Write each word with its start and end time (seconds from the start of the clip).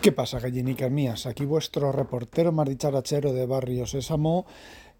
¿Qué 0.00 0.12
pasa, 0.12 0.38
gallinicas 0.38 0.92
mías? 0.92 1.26
Aquí 1.26 1.44
vuestro 1.44 1.90
reportero 1.90 2.52
más 2.52 2.68
dicharachero 2.68 3.32
de 3.32 3.46
Barrio 3.46 3.84
Sésamo, 3.84 4.46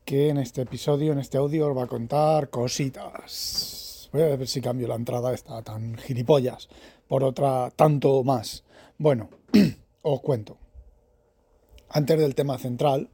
que 0.05 0.29
en 0.29 0.39
este 0.39 0.63
episodio, 0.63 1.13
en 1.13 1.21
este 1.21 1.39
audio, 1.39 1.69
os 1.69 1.77
va 1.77 1.85
a 1.85 1.87
contar 1.87 2.51
cositas. 2.51 4.11
Voy 4.13 4.23
a 4.23 4.37
ver 4.37 4.49
si 4.49 4.61
cambio 4.61 4.89
la 4.89 4.97
entrada 4.97 5.33
esta 5.33 5.63
tan 5.63 5.97
gilipollas 5.99 6.69
por 7.07 7.23
otra 7.23 7.71
tanto 7.77 8.25
más. 8.25 8.65
Bueno, 8.99 9.31
os 10.03 10.21
cuento. 10.21 10.59
Antes 11.91 12.19
del 12.19 12.35
tema 12.35 12.59
central, 12.59 13.09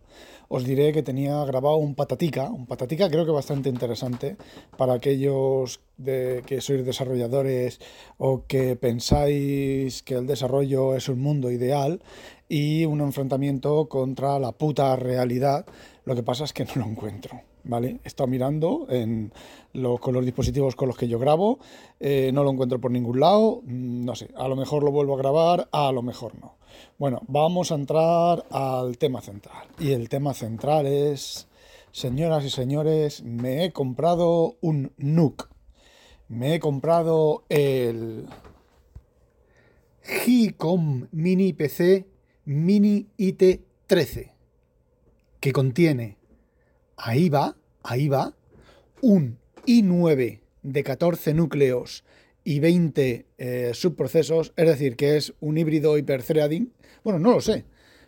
os 0.55 0.62
diré 0.62 0.95
que 0.95 1.02
tenía 1.02 1.43
grabado 1.50 1.82
un 1.82 1.98
patatica, 1.98 2.46
un 2.46 2.66
patatica 2.71 3.11
creo 3.11 3.27
que 3.27 3.34
bastante 3.34 3.68
interesante 3.68 4.36
para 4.79 4.95
aquellos 4.95 5.82
de 5.98 6.46
que 6.46 6.62
sois 6.62 6.86
desarrolladores 6.86 7.82
o 8.23 8.46
que 8.46 8.79
pensáis 8.79 10.07
que 10.07 10.14
el 10.14 10.30
desarrollo 10.30 10.95
es 10.95 11.11
un 11.11 11.18
mundo 11.18 11.50
ideal 11.50 11.98
y 12.46 12.86
un 12.86 13.00
enfrentamiento 13.03 13.90
contra 13.90 14.39
la 14.39 14.53
puta 14.53 14.94
realidad. 14.94 15.67
Lo 16.04 16.14
que 16.14 16.22
pasa 16.22 16.44
es 16.44 16.53
que 16.53 16.64
no 16.76 16.76
lo 16.76 16.85
encuentro. 16.86 17.40
¿vale? 17.64 18.00
He 18.04 18.08
estado 18.08 18.26
mirando 18.26 18.86
en 18.90 19.32
con 20.00 20.14
los 20.14 20.25
dispositivos 20.25 20.77
con 20.77 20.89
los 20.89 20.96
que 20.96 21.08
yo 21.08 21.18
grabo, 21.18 21.58
eh, 21.99 22.30
no 22.32 22.44
lo 22.44 22.50
encuentro 22.50 22.80
por 22.80 22.90
ningún 22.90 23.18
lado, 23.18 23.63
mm, 23.64 24.04
no 24.04 24.14
sé, 24.14 24.29
a 24.36 24.46
lo 24.46 24.54
mejor 24.54 24.85
lo 24.85 24.93
vuelvo 24.93 25.14
a 25.14 25.18
grabar, 25.18 25.68
a 25.72 25.90
lo 25.90 26.03
mejor 26.03 26.39
no. 26.40 26.57
Bueno, 26.99 27.22
vamos 27.27 27.72
a 27.72 27.75
entrar 27.75 28.44
al 28.50 28.99
tema 28.99 29.21
central. 29.21 29.67
Y 29.79 29.93
el 29.93 30.08
tema 30.08 30.35
central 30.35 30.86
es, 30.86 31.49
señoras 31.90 32.44
y 32.44 32.50
señores, 32.50 33.22
me 33.25 33.64
he 33.64 33.72
comprado 33.72 34.56
un 34.61 34.92
NUC. 34.97 35.48
Me 36.28 36.55
he 36.55 36.61
comprado 36.61 37.44
el 37.48 38.27
GICOM 40.02 41.08
Mini 41.12 41.52
PC 41.52 42.06
Mini 42.47 43.06
IT13, 43.19 44.33
que 45.45 45.53
contiene 45.53 46.17
ahí 46.97 47.28
va, 47.28 47.55
ahí 47.83 48.09
va, 48.09 48.34
un 49.03 49.37
i9 49.67 50.41
de 50.62 50.83
14 50.83 51.34
núcleos 51.34 52.03
y 52.45 52.61
20 52.61 53.27
eh, 53.37 53.70
subprocesos, 53.75 54.55
es 54.56 54.67
decir, 54.67 54.97
que 54.97 55.19
es 55.19 55.34
un 55.41 55.59
híbrido 55.59 55.98
hiperthreading. 55.98 56.72
Bueno, 57.03 57.19
no 57.19 57.33
lo 57.33 57.42
sé, 57.42 57.67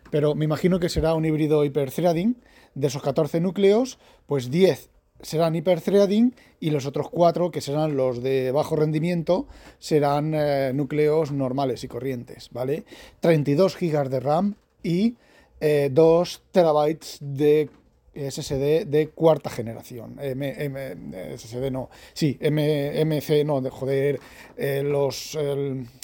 pero 0.09 0.33
me 0.33 0.45
imagino 0.45 0.79
que 0.79 0.89
será 0.89 1.13
un 1.13 1.25
híbrido 1.25 1.63
hiperthreading. 1.63 2.37
De 2.73 2.87
esos 2.87 3.03
14 3.03 3.39
núcleos, 3.39 3.99
pues 4.25 4.49
10 4.49 4.89
serán 5.21 5.55
hiperthreading 5.55 6.33
y 6.59 6.71
los 6.71 6.87
otros 6.87 7.07
4, 7.11 7.51
que 7.51 7.61
serán 7.61 7.97
los 7.97 8.23
de 8.23 8.49
bajo 8.51 8.75
rendimiento, 8.75 9.45
serán 9.77 10.33
eh, 10.33 10.71
núcleos 10.73 11.31
normales 11.31 11.83
y 11.83 11.87
corrientes, 11.87 12.49
¿vale? 12.51 12.85
32 13.19 13.77
GB 13.77 14.09
de 14.09 14.19
RAM 14.21 14.55
y 14.81 15.17
2 15.59 15.61
eh, 15.61 16.41
terabytes 16.51 17.17
de 17.21 17.69
SSD 18.13 18.85
de 18.85 19.09
cuarta 19.13 19.49
generación. 19.49 20.17
M, 20.19 21.37
SSD 21.37 21.71
no. 21.71 21.89
Sí, 22.13 22.37
M, 22.39 23.05
MC 23.05 23.45
no, 23.45 23.61
de 23.61 23.69
joder. 23.69 24.19
Eh, 24.55 24.83
los. 24.83 25.37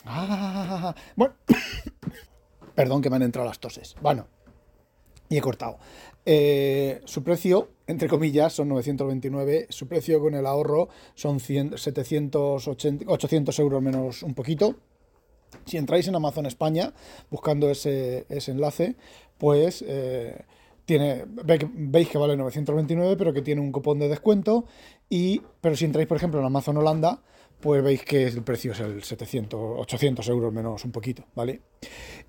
ah, 0.05 0.95
bueno. 1.15 1.35
Perdón 2.75 3.01
que 3.01 3.09
me 3.09 3.17
han 3.17 3.23
entrado 3.23 3.47
las 3.47 3.59
toses. 3.59 3.95
Bueno. 4.01 4.27
Y 5.29 5.37
he 5.37 5.41
cortado. 5.41 5.77
Eh, 6.25 7.01
su 7.05 7.23
precio, 7.23 7.69
entre 7.87 8.07
comillas, 8.07 8.53
son 8.53 8.69
929. 8.69 9.67
Su 9.69 9.87
precio 9.87 10.19
con 10.19 10.35
el 10.35 10.45
ahorro 10.45 10.89
son 11.15 11.39
100, 11.39 11.77
780, 11.77 13.05
800 13.07 13.59
euros 13.59 13.81
menos 13.81 14.23
un 14.23 14.33
poquito. 14.33 14.75
Si 15.65 15.77
entráis 15.77 16.07
en 16.07 16.15
Amazon 16.15 16.45
España 16.45 16.93
buscando 17.29 17.69
ese, 17.69 18.25
ese 18.29 18.51
enlace, 18.51 18.95
pues. 19.43 19.83
Tiene, 20.85 21.23
veis 21.25 22.09
que 22.09 22.17
vale 22.17 22.35
929, 22.35 23.15
pero 23.17 23.31
que 23.33 23.41
tiene 23.41 23.61
un 23.61 23.71
cupón 23.71 23.99
de 23.99 24.09
descuento. 24.09 24.65
Y, 25.09 25.41
pero 25.61 25.75
si 25.75 25.85
entráis, 25.85 26.07
por 26.07 26.17
ejemplo, 26.17 26.39
en 26.39 26.45
Amazon 26.45 26.77
Holanda, 26.77 27.21
pues 27.63 27.81
veis 27.81 28.03
que 28.03 28.27
el 28.27 28.43
precio 28.43 28.73
es 28.73 28.81
el 28.81 29.03
700, 29.03 29.79
800 29.79 30.27
euros 30.27 30.51
menos 30.51 30.83
un 30.83 30.91
poquito, 30.91 31.23
¿vale? 31.33 31.61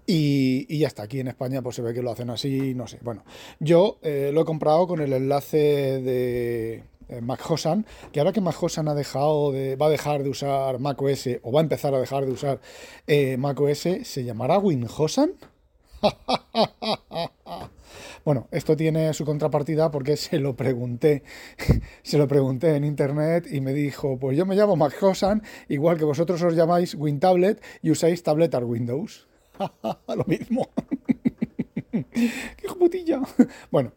Y, 0.06 0.64
y 0.68 0.78
ya 0.78 0.86
está, 0.86 1.02
aquí 1.02 1.18
en 1.18 1.26
España 1.26 1.60
pues 1.60 1.74
se 1.74 1.82
ve 1.82 1.92
que 1.92 2.02
lo 2.02 2.12
hacen 2.12 2.30
así, 2.30 2.72
no 2.74 2.86
sé. 2.86 3.00
Bueno, 3.02 3.24
yo 3.58 3.98
eh, 4.02 4.30
lo 4.32 4.42
he 4.42 4.44
comprado 4.44 4.86
con 4.86 5.00
el 5.00 5.12
enlace 5.12 6.00
de 6.00 6.84
eh, 7.08 7.20
Mac 7.20 7.40
Hosan, 7.50 7.84
que 8.12 8.20
ahora 8.20 8.32
que 8.32 8.40
Mac 8.40 8.62
Hosan 8.62 8.86
ha 8.86 8.94
dejado 8.94 9.50
de, 9.50 9.74
va 9.74 9.86
a 9.86 9.90
dejar 9.90 10.22
de 10.22 10.30
usar 10.30 10.78
Mac 10.78 11.02
OS 11.02 11.28
o 11.42 11.50
va 11.50 11.58
a 11.58 11.64
empezar 11.64 11.94
a 11.94 11.98
dejar 11.98 12.26
de 12.26 12.30
usar 12.30 12.60
eh, 13.08 13.36
Mac 13.36 13.60
OS, 13.60 13.88
¿se 14.04 14.24
llamará 14.24 14.58
WinHosan? 14.58 15.32
Bueno, 18.24 18.48
esto 18.50 18.74
tiene 18.74 19.12
su 19.12 19.26
contrapartida 19.26 19.90
porque 19.90 20.16
se 20.16 20.38
lo 20.38 20.56
pregunté, 20.56 21.22
se 22.02 22.16
lo 22.16 22.26
pregunté 22.26 22.74
en 22.74 22.84
internet 22.84 23.46
y 23.50 23.60
me 23.60 23.74
dijo, 23.74 24.18
pues 24.18 24.36
yo 24.36 24.46
me 24.46 24.56
llamo 24.56 24.76
Mac 24.76 24.94
Hosan, 25.02 25.42
igual 25.68 25.98
que 25.98 26.04
vosotros 26.04 26.40
os 26.42 26.54
llamáis 26.54 26.94
WinTablet 26.94 27.62
y 27.82 27.90
usáis 27.90 28.22
Tablet 28.22 28.54
Windows. 28.62 29.28
lo 30.08 30.24
mismo. 30.26 30.70
¡Qué 31.92 32.68
putilla! 32.78 33.20
Bueno, 33.70 33.92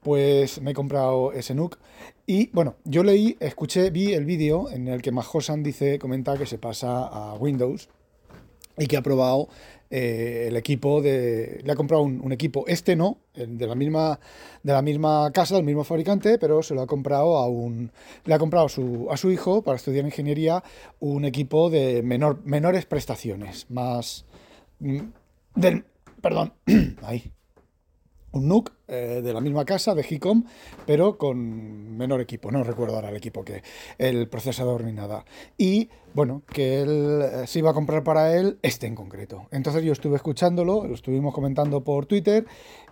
pues 0.00 0.60
me 0.60 0.72
he 0.72 0.74
comprado 0.74 1.32
ese 1.32 1.54
NUC 1.54 1.78
y 2.26 2.50
bueno, 2.52 2.76
yo 2.84 3.02
leí, 3.02 3.36
escuché, 3.40 3.90
vi 3.90 4.12
el 4.12 4.26
vídeo 4.26 4.70
en 4.70 4.88
el 4.88 5.00
que 5.00 5.10
Hosan 5.10 5.62
dice, 5.62 5.98
comenta 5.98 6.36
que 6.36 6.46
se 6.46 6.58
pasa 6.58 7.06
a 7.06 7.34
Windows 7.34 7.88
y 8.76 8.86
que 8.86 8.96
ha 8.96 9.02
probado 9.02 9.48
eh, 9.90 10.46
el 10.48 10.56
equipo 10.56 11.02
de. 11.02 11.60
Le 11.64 11.72
ha 11.72 11.76
comprado 11.76 12.02
un, 12.02 12.32
equipo, 12.32 12.64
este 12.66 12.96
no, 12.96 13.18
de 13.34 13.66
la 13.66 13.74
misma, 13.74 14.20
de 14.62 14.72
la 14.72 14.82
misma 14.82 15.30
casa, 15.32 15.56
del 15.56 15.64
mismo 15.64 15.84
fabricante, 15.84 16.38
pero 16.38 16.62
se 16.62 16.74
lo 16.74 16.82
ha 16.82 16.86
comprado 16.86 17.36
a 17.36 17.48
un. 17.48 17.90
Le 18.24 18.34
ha 18.34 18.38
comprado 18.38 18.68
su, 18.68 19.08
a 19.10 19.16
su 19.16 19.30
hijo 19.30 19.62
para 19.62 19.76
estudiar 19.76 20.04
ingeniería 20.04 20.62
un 21.00 21.24
equipo 21.24 21.70
de 21.70 22.02
menor, 22.02 22.40
menores 22.44 22.86
prestaciones, 22.86 23.66
más. 23.68 24.24
Mm, 24.78 25.00
del, 25.56 25.84
perdón, 26.22 26.52
ahí 27.02 27.32
un 28.32 28.48
NUC 28.48 28.72
eh, 28.88 29.20
de 29.22 29.32
la 29.32 29.40
misma 29.40 29.64
casa, 29.64 29.94
de 29.94 30.04
HICOM, 30.08 30.44
pero 30.86 31.18
con 31.18 31.96
menor 31.96 32.20
equipo, 32.20 32.50
no 32.50 32.62
recuerdo 32.62 32.96
ahora 32.96 33.10
el 33.10 33.16
equipo 33.16 33.44
que, 33.44 33.62
el 33.98 34.28
procesador 34.28 34.84
ni 34.84 34.92
nada. 34.92 35.24
Y 35.58 35.88
bueno, 36.14 36.42
que 36.52 36.82
él 36.82 37.22
eh, 37.22 37.46
se 37.46 37.60
iba 37.60 37.70
a 37.70 37.74
comprar 37.74 38.04
para 38.04 38.36
él 38.36 38.58
este 38.62 38.86
en 38.86 38.94
concreto. 38.94 39.46
Entonces 39.50 39.82
yo 39.82 39.92
estuve 39.92 40.16
escuchándolo, 40.16 40.86
lo 40.86 40.94
estuvimos 40.94 41.34
comentando 41.34 41.82
por 41.82 42.06
Twitter, 42.06 42.46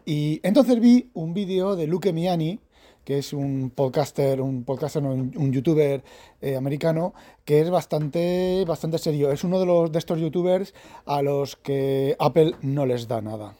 y 0.04 0.41
entonces 0.43 0.81
vi 0.81 1.10
un 1.15 1.34
vídeo 1.34 1.77
de 1.77 1.87
Luke 1.87 2.12
Miani, 2.12 2.60
que 3.04 3.19
es 3.19 3.32
un 3.32 3.71
podcaster, 3.75 4.41
un 4.41 4.65
podcaster, 4.65 5.03
un, 5.03 5.53
youtuber 5.53 6.03
eh, 6.43 6.56
americano, 6.56 7.15
que 7.47 7.60
es 7.60 7.71
bastante, 7.71 8.65
bastante 8.66 8.98
serio. 8.98 9.32
Es 9.32 9.44
uno 9.44 9.59
de 9.59 9.65
los 9.65 9.91
de 9.91 9.98
estos 9.98 10.21
youtubers 10.21 10.75
a 11.06 11.22
los 11.22 11.56
que 11.56 12.16
Apple 12.19 12.54
no 12.60 12.84
les 12.84 13.09
da 13.09 13.22
nada. 13.22 13.56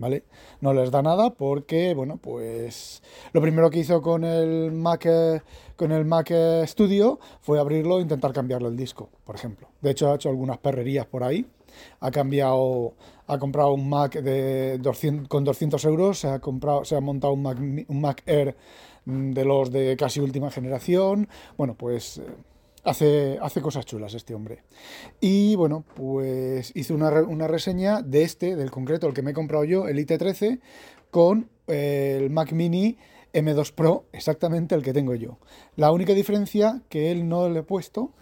¿Vale? 0.00 0.24
No 0.60 0.72
les 0.72 0.90
da 0.90 1.02
nada 1.02 1.30
porque, 1.30 1.94
bueno, 1.94 2.16
pues 2.16 3.02
lo 3.32 3.40
primero 3.40 3.70
que 3.70 3.80
hizo 3.80 4.00
con 4.02 4.24
el 4.24 4.72
Mac, 4.72 5.06
con 5.76 5.92
el 5.92 6.04
Mac 6.04 6.32
Studio 6.64 7.20
fue 7.40 7.60
abrirlo 7.60 7.98
e 7.98 8.02
intentar 8.02 8.32
cambiarle 8.32 8.68
el 8.68 8.76
disco, 8.76 9.10
por 9.24 9.36
ejemplo. 9.36 9.68
De 9.80 9.90
hecho, 9.90 10.10
ha 10.10 10.14
hecho 10.16 10.30
algunas 10.30 10.58
perrerías 10.58 11.06
por 11.06 11.22
ahí. 11.22 11.46
Ha 12.00 12.10
cambiado, 12.10 12.94
ha 13.26 13.38
comprado 13.38 13.72
un 13.72 13.88
Mac 13.88 14.14
de 14.14 14.78
200, 14.78 15.28
con 15.28 15.44
200 15.44 15.84
euros, 15.84 16.18
se 16.18 16.28
ha, 16.28 16.40
comprado, 16.40 16.84
se 16.84 16.96
ha 16.96 17.00
montado 17.00 17.34
un 17.34 17.42
Mac, 17.42 17.58
un 17.60 18.00
Mac 18.00 18.22
Air 18.26 18.56
de 19.04 19.44
los 19.44 19.70
de 19.70 19.96
casi 19.96 20.20
última 20.20 20.50
generación. 20.50 21.28
Bueno, 21.56 21.74
pues 21.74 22.20
Hace, 22.82 23.38
hace, 23.42 23.60
cosas 23.60 23.84
chulas 23.84 24.14
este 24.14 24.34
hombre. 24.34 24.62
Y 25.20 25.54
bueno, 25.56 25.84
pues 25.94 26.72
hice 26.74 26.94
una, 26.94 27.10
una, 27.22 27.46
reseña 27.46 28.00
de 28.00 28.22
este, 28.22 28.56
del 28.56 28.70
concreto, 28.70 29.06
el 29.06 29.12
que 29.12 29.22
me 29.22 29.32
he 29.32 29.34
comprado 29.34 29.64
yo, 29.64 29.86
el 29.86 29.98
IT13, 29.98 30.60
con 31.10 31.50
el 31.66 32.30
Mac 32.30 32.52
Mini 32.52 32.96
M2 33.32 33.72
Pro, 33.72 34.06
exactamente 34.12 34.74
el 34.74 34.82
que 34.82 34.92
tengo 34.92 35.14
yo. 35.14 35.38
La 35.76 35.92
única 35.92 36.14
diferencia 36.14 36.82
que 36.88 37.10
él 37.10 37.28
no 37.28 37.48
le 37.48 37.60
he 37.60 37.62
puesto, 37.62 38.12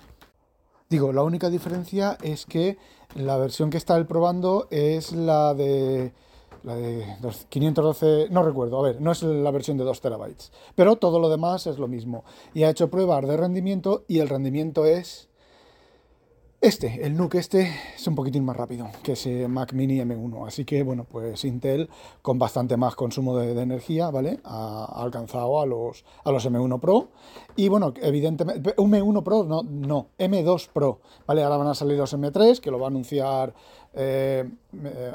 digo, 0.89 1.13
la 1.13 1.23
única 1.23 1.51
diferencia 1.51 2.19
es 2.23 2.47
que 2.47 2.79
la 3.15 3.37
versión 3.37 3.71
que 3.71 3.79
está 3.79 3.97
él 3.97 4.07
probando 4.07 4.69
es 4.71 5.13
la 5.13 5.55
de 5.55 6.13
la 6.63 6.77
de 6.77 7.17
512, 7.49 8.29
no 8.31 8.43
recuerdo, 8.43 8.79
a 8.79 8.83
ver, 8.83 9.01
no 9.01 9.13
es 9.13 9.23
la 9.23 9.51
versión 9.51 9.77
de 9.77 9.85
2 9.85 10.01
terabytes, 10.01 10.53
pero 10.75 10.97
todo 10.97 11.19
lo 11.19 11.29
demás 11.29 11.67
es 11.67 11.79
lo 11.79 11.89
mismo. 11.89 12.25
Y 12.55 12.65
ha 12.65 12.71
hecho 12.71 12.91
pruebas 12.91 13.27
de 13.27 13.37
rendimiento 13.37 14.05
y 14.09 14.19
el 14.19 14.29
rendimiento 14.29 14.85
es 14.87 15.29
este, 16.61 17.07
el 17.07 17.17
NUC 17.17 17.37
este 17.37 17.73
es 17.95 18.07
un 18.07 18.15
poquitín 18.15 18.45
más 18.45 18.57
rápido 18.57 18.89
que 19.03 19.13
ese 19.13 19.47
Mac 19.49 19.73
Mini 19.73 19.99
M1, 19.99 20.47
así 20.47 20.65
que 20.65 20.83
bueno, 20.83 21.05
pues 21.05 21.45
Intel 21.45 21.89
con 22.21 22.39
bastante 22.39 22.77
más 22.77 22.95
consumo 22.97 23.37
de, 23.37 23.61
energía, 23.61 24.11
¿vale? 24.11 24.41
Ha, 24.45 24.85
alcanzado 25.03 25.61
a 25.61 25.67
los, 25.67 26.05
a 26.25 26.33
los 26.33 26.45
M1 26.51 26.81
Pro 26.81 27.11
y 27.57 27.69
bueno, 27.69 27.95
evidentemente, 28.03 28.75
un 28.77 28.91
M1 28.91 29.23
Pro, 29.23 29.45
no, 29.45 29.63
no, 29.63 30.09
M2 30.19 30.69
Pro, 30.73 31.01
¿vale? 31.27 31.45
Ahora 31.45 31.59
van 31.59 31.69
a 31.69 31.75
salir 31.75 31.97
los 31.97 32.13
M3, 32.13 32.61
que 32.61 32.71
lo 32.71 32.79
va 32.79 32.87
a 32.87 32.91
anunciar 32.91 33.55
eh, 33.95 34.49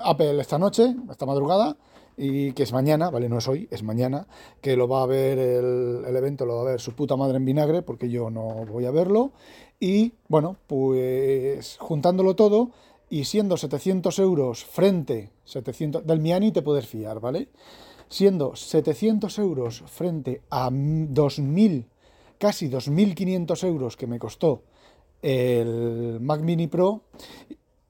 Apple 0.04 0.40
esta 0.40 0.58
noche, 0.58 0.96
esta 1.10 1.26
madrugada, 1.26 1.76
y 2.18 2.52
que 2.54 2.64
es 2.64 2.74
mañana, 2.74 3.10
¿vale? 3.10 3.30
No 3.30 3.38
es 3.38 3.48
hoy, 3.48 3.68
es 3.72 3.84
mañana, 3.84 4.28
que 4.62 4.76
lo 4.76 4.88
va 4.88 5.04
a 5.04 5.06
ver 5.06 5.40
el, 5.40 6.16
evento, 6.16 6.46
lo 6.46 6.56
va 6.58 6.62
a 6.62 6.66
ver 6.66 6.80
su 6.80 6.94
puta 6.94 7.16
madre 7.16 7.38
en 7.38 7.46
vinagre, 7.46 7.82
porque 7.82 8.10
yo 8.10 8.30
no 8.30 8.66
voy 8.66 8.86
a 8.86 8.92
verlo. 8.92 9.32
Y 9.84 10.14
bueno, 10.30 10.56
pues 10.66 11.76
juntándolo 11.78 12.38
todo 12.38 12.72
y 13.10 13.26
siendo 13.26 13.58
700 13.58 14.18
euros 14.20 14.64
frente, 14.64 15.32
700, 15.44 16.08
del 16.08 16.22
Miani 16.22 16.54
te 16.54 16.62
puedes 16.62 16.88
fiar, 16.88 17.20
¿vale? 17.20 17.50
Siendo 18.08 18.56
700 18.56 19.38
euros 19.40 19.84
frente 19.88 20.42
a 20.50 20.70
2.000, 20.70 21.84
casi 22.38 22.70
2.500 22.70 23.68
euros 23.68 23.98
que 23.98 24.08
me 24.08 24.20
costó 24.20 24.62
el 25.22 26.22
Mac 26.22 26.40
Mini 26.40 26.68
Pro, 26.68 27.02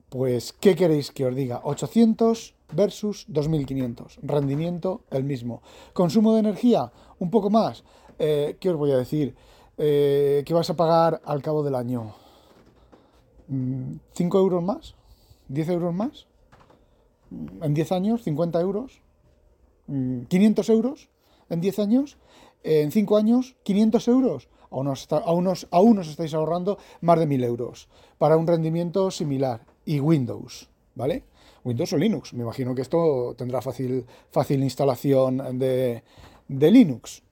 pues, 0.10 0.52
¿qué 0.52 0.76
queréis 0.76 1.12
que 1.12 1.28
os 1.28 1.36
diga? 1.36 1.62
800 1.64 2.56
versus 2.72 3.26
2500. 3.28 4.18
Rendimiento 4.24 5.02
el 5.12 5.26
mismo. 5.26 5.62
Consumo 5.94 6.34
de 6.34 6.40
energía, 6.40 6.92
un 7.20 7.30
poco 7.30 7.52
más. 7.52 7.84
Eh, 8.18 8.58
¿Qué 8.60 8.72
os 8.72 8.78
voy 8.78 8.92
a 8.94 8.98
decir? 8.98 9.36
Eh, 9.78 10.44
¿Qué 10.46 10.54
vas 10.54 10.70
a 10.70 10.76
pagar 10.76 11.22
al 11.26 11.42
cabo 11.42 11.64
del 11.64 11.76
año? 11.76 12.14
¿5 13.50 13.50
mm, 13.50 14.38
euros 14.38 14.64
más? 14.64 14.96
¿10 15.50 15.70
euros 15.72 15.94
más? 15.94 16.28
¿En 17.62 17.74
10 17.74 17.92
años? 17.92 18.26
¿50 18.26 18.62
euros? 18.62 19.02
¿500 19.88 20.70
mm, 20.70 20.72
euros? 20.72 21.10
¿En 21.50 21.62
10 21.62 21.80
años? 21.80 22.18
¿En 22.64 22.92
5 22.92 23.18
años? 23.18 23.56
¿500 23.66 24.08
euros? 24.08 24.50
Aún 24.70 24.88
os, 24.88 25.08
aún, 25.12 25.48
os, 25.48 25.68
aún 25.72 26.00
os 26.00 26.08
estáis 26.08 26.34
ahorrando 26.34 26.78
más 27.02 27.20
de 27.20 27.28
1000 27.28 27.44
euros 27.44 27.90
para 28.18 28.38
un 28.38 28.48
rendimiento 28.48 29.12
similar. 29.12 29.66
Y 29.86 30.00
Windows, 30.00 30.70
¿vale? 30.96 31.26
Windows 31.64 31.94
o 31.94 31.98
Linux. 31.98 32.34
Me 32.34 32.44
imagino 32.44 32.74
que 32.74 32.82
esto 32.82 33.36
tendrá 33.38 33.62
fácil, 33.62 34.06
fácil 34.32 34.64
instalación 34.64 35.60
de, 35.60 36.04
de 36.48 36.72
Linux. 36.72 37.24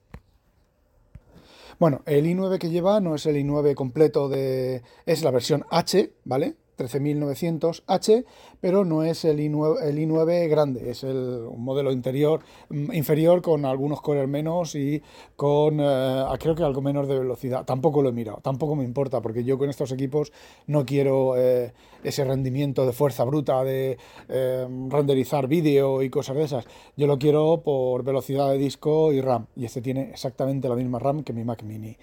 Bueno, 1.81 2.03
el 2.05 2.27
i9 2.27 2.59
que 2.59 2.69
lleva 2.69 2.99
no 2.99 3.15
es 3.15 3.25
el 3.25 3.37
i9 3.37 3.73
completo 3.73 4.29
de... 4.29 4.83
es 5.07 5.23
la 5.23 5.31
versión 5.31 5.65
H, 5.71 6.13
¿vale? 6.25 6.53
13900H, 6.87 8.25
pero 8.59 8.85
no 8.85 9.03
es 9.03 9.25
el 9.25 9.39
i9, 9.39 9.83
el 9.83 9.97
i9 9.97 10.49
grande, 10.49 10.91
es 10.91 11.03
el, 11.03 11.47
un 11.49 11.63
modelo 11.63 11.91
interior, 11.91 12.41
mm, 12.69 12.93
inferior 12.93 13.41
con 13.41 13.65
algunos 13.65 14.01
cores 14.01 14.27
menos 14.27 14.75
y 14.75 15.01
con 15.35 15.79
eh, 15.79 16.23
creo 16.39 16.55
que 16.55 16.63
algo 16.63 16.81
menos 16.81 17.07
de 17.07 17.19
velocidad. 17.19 17.65
Tampoco 17.65 18.01
lo 18.01 18.09
he 18.09 18.13
mirado, 18.13 18.39
tampoco 18.41 18.75
me 18.75 18.83
importa, 18.83 19.21
porque 19.21 19.43
yo 19.43 19.57
con 19.57 19.69
estos 19.69 19.91
equipos 19.91 20.31
no 20.67 20.85
quiero 20.85 21.37
eh, 21.37 21.73
ese 22.03 22.23
rendimiento 22.23 22.85
de 22.85 22.93
fuerza 22.93 23.23
bruta 23.23 23.63
de 23.63 23.97
eh, 24.29 24.67
renderizar 24.89 25.47
vídeo 25.47 26.01
y 26.01 26.09
cosas 26.09 26.35
de 26.35 26.43
esas. 26.43 26.65
Yo 26.97 27.07
lo 27.07 27.19
quiero 27.19 27.61
por 27.63 28.03
velocidad 28.03 28.49
de 28.49 28.57
disco 28.57 29.13
y 29.13 29.21
RAM, 29.21 29.47
y 29.55 29.65
este 29.65 29.81
tiene 29.81 30.09
exactamente 30.09 30.69
la 30.69 30.75
misma 30.75 30.99
RAM 30.99 31.23
que 31.23 31.33
mi 31.33 31.43
Mac 31.43 31.63
Mini. 31.63 31.97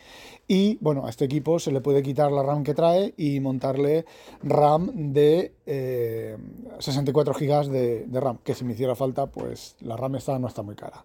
Y 0.46 0.78
bueno, 0.81 1.06
a 1.06 1.10
este 1.10 1.26
equipo 1.26 1.58
se 1.58 1.72
le 1.72 1.81
puede 1.81 2.02
quitar 2.02 2.32
la 2.32 2.42
RAM 2.42 2.62
que 2.62 2.74
trae 2.74 3.12
y 3.16 3.38
montarle 3.40 4.06
RAM 4.42 4.68
de 4.79 5.53
64 6.79 7.32
eh, 7.32 7.47
GB 7.47 8.06
de, 8.06 8.20
RAM, 8.20 8.38
que 8.44 8.55
si 8.55 8.65
me 8.65 8.73
hiciera 8.73 8.94
falta, 8.94 9.26
pues 9.26 9.76
la 9.81 9.97
RAM 9.97 10.17
está, 10.17 10.38
no 10.38 10.49
está 10.49 10.62
muy 10.62 10.75
cara. 10.75 11.05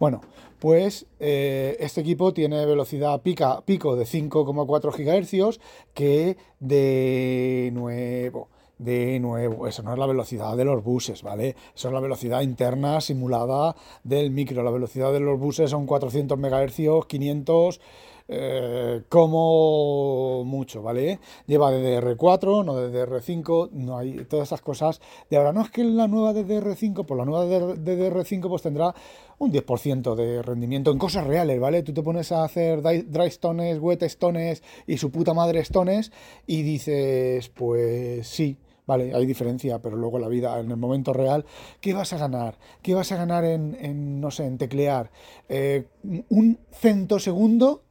Bueno, 0.00 0.20
pues 0.58 1.06
eh, 1.20 1.76
este 1.78 2.00
equipo 2.00 2.32
tiene 2.32 2.64
velocidad 2.66 3.20
pica, 3.22 3.60
pico 3.60 3.94
de 3.94 4.04
5,4 4.04 5.50
GHz, 5.50 5.60
que 5.92 6.36
de 6.58 7.70
nuevo 7.72 8.48
de 8.78 9.20
nuevo, 9.20 9.68
eso 9.68 9.82
no 9.82 9.92
es 9.92 9.98
la 9.98 10.06
velocidad 10.06 10.56
de 10.56 10.64
los 10.64 10.82
buses, 10.82 11.22
¿vale? 11.22 11.54
Eso 11.74 11.88
es 11.88 11.94
la 11.94 12.00
velocidad 12.00 12.42
interna 12.42 13.00
simulada 13.00 13.76
del 14.02 14.30
micro. 14.30 14.62
La 14.62 14.70
velocidad 14.70 15.12
de 15.12 15.20
los 15.20 15.38
buses 15.38 15.70
son 15.70 15.86
400 15.86 16.38
MHz, 16.38 17.06
500 17.06 17.80
eh, 18.26 19.02
como 19.08 20.44
mucho, 20.44 20.82
¿vale? 20.82 21.20
Lleva 21.46 21.70
DDR4, 21.70 22.64
no 22.64 22.74
DDR5, 22.74 23.70
no 23.72 23.98
hay 23.98 24.24
todas 24.24 24.48
esas 24.48 24.62
cosas. 24.62 25.00
De 25.28 25.36
ahora, 25.36 25.52
no 25.52 25.62
es 25.62 25.70
que 25.70 25.84
la 25.84 26.08
nueva 26.08 26.32
DDR5, 26.32 27.04
pues 27.04 27.18
la 27.18 27.24
nueva 27.24 27.44
DDR5 27.46 28.48
pues 28.48 28.62
tendrá 28.62 28.94
un 29.38 29.52
10% 29.52 30.14
de 30.14 30.42
rendimiento 30.42 30.90
en 30.90 30.98
cosas 30.98 31.26
reales, 31.26 31.60
¿vale? 31.60 31.82
Tú 31.82 31.92
te 31.92 32.02
pones 32.02 32.32
a 32.32 32.44
hacer 32.44 32.80
dry 32.82 33.26
stones, 33.26 33.78
wet 33.78 34.02
stones 34.04 34.62
y 34.86 34.96
su 34.96 35.10
puta 35.10 35.34
madre 35.34 35.60
stones 35.60 36.12
y 36.46 36.62
dices, 36.62 37.48
pues 37.50 38.26
sí, 38.26 38.56
Vale, 38.86 39.14
hay 39.14 39.24
diferencia, 39.24 39.78
pero 39.80 39.96
luego 39.96 40.18
la 40.18 40.28
vida, 40.28 40.60
en 40.60 40.70
el 40.70 40.76
momento 40.76 41.14
real, 41.14 41.46
¿qué 41.80 41.94
vas 41.94 42.12
a 42.12 42.18
ganar? 42.18 42.58
¿Qué 42.82 42.92
vas 42.94 43.12
a 43.12 43.16
ganar 43.16 43.42
en, 43.44 44.20
no 44.20 44.30
sé, 44.30 44.44
en 44.44 44.58
teclear? 44.58 45.10
Eh, 45.48 45.86
¿Un 46.28 46.58
centosegundo 46.70 47.82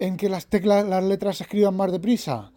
en 0.00 0.16
que 0.16 0.28
las 0.28 0.48
teclas, 0.48 0.84
las 0.86 1.04
letras 1.04 1.36
se 1.36 1.44
escriban 1.44 1.76
más 1.76 1.92
deprisa. 1.92 2.52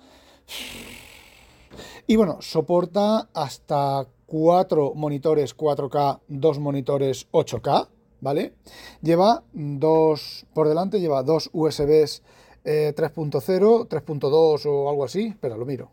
Y 2.08 2.16
bueno, 2.16 2.42
soporta 2.42 3.30
hasta 3.34 4.08
cuatro 4.26 4.94
monitores 4.96 5.56
4K, 5.56 6.22
dos 6.28 6.60
monitores 6.60 7.30
8K, 7.32 7.88
¿vale? 8.22 8.56
Lleva 9.02 9.44
dos, 9.54 10.48
por 10.54 10.68
delante 10.68 11.00
lleva 11.00 11.22
dos 11.22 11.50
USBs 11.54 12.24
3.0, 12.64 13.88
3.2 13.88 14.66
o 14.66 14.90
algo 14.90 15.04
así. 15.04 15.28
Espera, 15.28 15.58
lo 15.58 15.66
miro. 15.66 15.92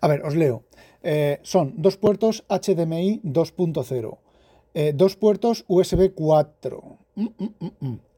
A 0.00 0.08
ver, 0.08 0.22
os 0.24 0.34
leo. 0.34 0.64
Eh, 1.02 1.40
son 1.42 1.74
dos 1.76 1.96
puertos 1.96 2.44
HDMI 2.48 3.22
2.0, 3.24 4.18
eh, 4.74 4.92
dos 4.94 5.16
puertos 5.16 5.64
USB 5.66 6.12
4 6.14 6.98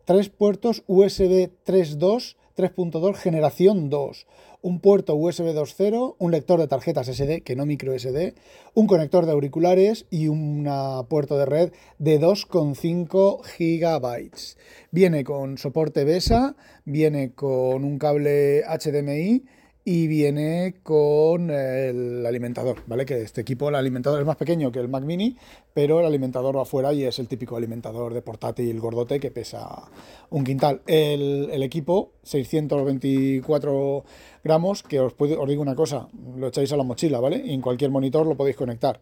tres 0.05 0.29
puertos 0.29 0.83
USB 0.87 1.51
3.2, 1.67 2.37
3.2 2.57 3.15
generación 3.15 3.91
2, 3.91 4.27
un 4.63 4.81
puerto 4.81 5.15
USB 5.15 5.55
2.0, 5.55 6.17
un 6.19 6.31
lector 6.31 6.61
de 6.61 6.69
tarjetas 6.69 7.09
SD, 7.09 7.43
que 7.43 7.57
no 7.57 7.67
micro 7.67 7.99
SD, 7.99 8.35
un 8.75 8.87
conector 8.87 9.27
de 9.27 9.33
auriculares 9.33 10.07
y 10.11 10.29
un 10.29 10.69
puerto 11.09 11.37
de 11.37 11.47
red 11.47 11.73
de 11.99 12.21
2,5 12.21 13.45
gigabytes. 13.45 14.57
Viene 14.91 15.25
con 15.25 15.59
soporte 15.59 16.05
BESA, 16.05 16.57
viene 16.85 17.33
con 17.33 17.85
un 17.85 17.99
cable 17.99 18.63
HDMI 18.63 19.45
y 19.87 20.07
viene 20.07 20.77
con 20.83 21.51
el 21.51 22.25
alimentador, 22.25 22.79
¿vale? 22.87 23.05
Que 23.05 23.21
este 23.21 23.43
equipo, 23.43 23.69
el 23.69 23.75
alimentador 23.75 24.19
es 24.19 24.27
más 24.27 24.37
pequeño 24.37 24.73
que 24.73 24.79
el 24.79 24.89
Mac 24.89 25.05
Mini, 25.05 25.37
pero 25.75 26.01
el 26.01 26.07
alimentador 26.07 26.57
va 26.57 26.63
afuera 26.63 26.95
y 26.95 27.05
es 27.05 27.19
el 27.19 27.29
típico 27.29 27.55
alimentador 27.55 28.15
de 28.15 28.23
portátil 28.23 28.81
gordote 28.81 29.21
que 29.21 29.31
pesa 29.31 29.91
un 30.31 30.43
quintal. 30.43 30.81
El, 30.87 31.63
equipo, 31.63 32.13
624 32.23 34.05
gramos, 34.43 34.83
que 34.83 35.01
os, 35.01 35.15
digo 35.19 35.61
una 35.61 35.75
cosa, 35.75 36.09
lo 36.35 36.49
echáis 36.49 36.73
a 36.73 36.79
la 36.79 36.85
mochila, 36.85 37.21
¿vale? 37.21 37.43
Y 37.45 37.53
en 37.53 37.61
cualquier 37.61 37.91
monitor 37.91 38.27
lo 38.27 38.39
podéis 38.39 38.57
conectar. 38.57 38.99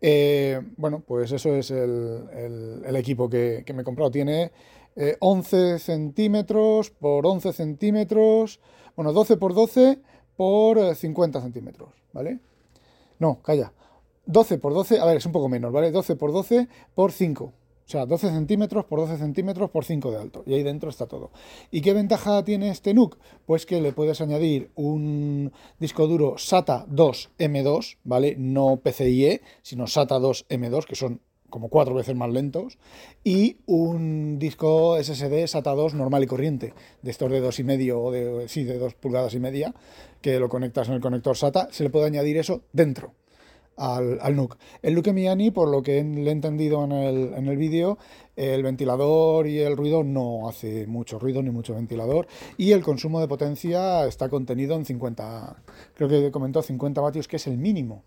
Eh, 0.00 0.60
bueno, 0.76 1.04
pues 1.06 1.30
eso 1.30 1.54
es 1.54 1.70
el, 1.70 2.84
equipo 2.96 3.30
que, 3.30 3.64
me 3.72 3.82
he 3.82 3.84
comprado. 3.84 4.10
Tiene 4.10 4.50
11 5.20 5.74
eh, 5.74 5.78
centímetros 5.78 6.90
por 6.90 7.24
11 7.24 7.52
centímetros, 7.52 8.58
bueno, 8.96 9.12
12 9.12 9.36
por 9.36 9.54
12 9.54 10.00
por 10.36 10.94
50 10.94 11.38
eh, 11.38 11.42
centímetros, 11.42 11.90
¿vale? 12.12 12.40
No, 13.18 13.40
calla. 13.42 13.72
12 14.26 14.58
por 14.58 14.74
12, 14.74 14.98
a 14.98 15.04
ver, 15.04 15.18
es 15.18 15.26
un 15.26 15.32
poco 15.32 15.48
menos, 15.48 15.72
¿vale? 15.72 15.90
12 15.90 16.16
por 16.16 16.32
12 16.32 16.68
por 16.94 17.12
5. 17.12 17.44
O 17.44 17.88
sea, 17.88 18.04
12 18.04 18.30
centímetros 18.30 18.84
por 18.84 18.98
12 18.98 19.16
centímetros 19.16 19.70
por 19.70 19.84
5 19.84 20.10
de 20.10 20.18
alto. 20.18 20.42
Y 20.44 20.54
ahí 20.54 20.64
dentro 20.64 20.90
está 20.90 21.06
todo. 21.06 21.30
¿Y 21.70 21.82
qué 21.82 21.92
ventaja 21.92 22.42
tiene 22.42 22.70
este 22.70 22.92
NUC? 22.94 23.16
Pues 23.46 23.64
que 23.64 23.80
le 23.80 23.92
puedes 23.92 24.20
añadir 24.20 24.70
un 24.74 25.52
disco 25.78 26.08
duro 26.08 26.36
SATA 26.36 26.84
2 26.88 27.30
M2, 27.38 27.98
¿vale? 28.02 28.34
No 28.36 28.80
PCIe, 28.82 29.40
sino 29.62 29.86
SATA 29.86 30.18
2 30.18 30.46
M2, 30.48 30.84
que 30.84 30.96
son 30.96 31.20
como 31.50 31.68
cuatro 31.68 31.94
veces 31.94 32.14
más 32.16 32.30
lentos, 32.30 32.78
y 33.24 33.58
un 33.66 34.38
disco 34.38 34.96
SSD 35.02 35.46
SATA 35.46 35.72
2 35.72 35.94
normal 35.94 36.24
y 36.24 36.26
corriente, 36.26 36.74
de 37.02 37.10
estos 37.10 37.30
de 37.30 37.40
dos 37.40 37.58
y 37.58 37.64
medio 37.64 38.00
o 38.00 38.12
de, 38.12 38.48
sí, 38.48 38.64
de 38.64 38.78
dos 38.78 38.94
pulgadas 38.94 39.34
y 39.34 39.40
media, 39.40 39.74
que 40.20 40.38
lo 40.38 40.48
conectas 40.48 40.88
en 40.88 40.94
el 40.94 41.00
conector 41.00 41.36
SATA, 41.36 41.68
se 41.70 41.84
le 41.84 41.90
puede 41.90 42.06
añadir 42.06 42.36
eso 42.36 42.62
dentro 42.72 43.14
al, 43.76 44.34
NUC. 44.34 44.56
El 44.82 44.94
NUC 44.94 45.08
Miani, 45.08 45.50
por 45.50 45.68
lo 45.68 45.82
que 45.82 46.02
le 46.02 46.28
he 46.28 46.32
entendido 46.32 46.84
en 46.84 46.92
el, 46.92 47.34
en 47.34 47.46
el 47.46 47.56
vídeo, 47.56 47.98
el 48.34 48.62
ventilador 48.62 49.46
y 49.46 49.58
el 49.60 49.76
ruido 49.76 50.02
no 50.02 50.48
hace 50.48 50.86
mucho 50.86 51.18
ruido 51.18 51.42
ni 51.42 51.50
mucho 51.50 51.74
ventilador 51.74 52.26
y 52.56 52.72
el 52.72 52.82
consumo 52.82 53.20
de 53.20 53.28
potencia 53.28 54.06
está 54.06 54.28
contenido 54.28 54.76
en 54.76 54.84
50, 54.84 55.62
creo 55.94 56.08
que 56.08 56.30
comentó 56.30 56.62
50 56.62 57.00
vatios, 57.00 57.28
que 57.28 57.36
es 57.36 57.46
el 57.46 57.58
mínimo, 57.58 58.04